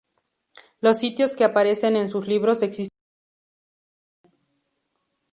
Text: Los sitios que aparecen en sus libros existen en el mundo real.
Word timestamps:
Los 0.79 0.97
sitios 0.97 1.35
que 1.35 1.43
aparecen 1.43 1.95
en 1.95 2.09
sus 2.09 2.25
libros 2.27 2.63
existen 2.63 2.97
en 2.97 4.31
el 4.31 4.31
mundo 4.31 4.47
real. 4.49 4.59